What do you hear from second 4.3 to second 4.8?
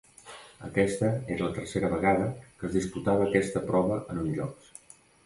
Jocs.